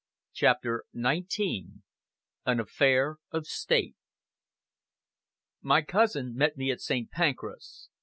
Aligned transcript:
CHAPTER 0.33 0.83
XIX 0.95 1.83
AN 2.47 2.59
AFFAIR 2.59 3.17
OF 3.29 3.45
STATE 3.45 3.93
My 5.61 5.83
cousin 5.83 6.33
met 6.33 6.57
me 6.57 6.71
at 6.71 6.81
St. 6.81 7.11
Pancras. 7.11 7.89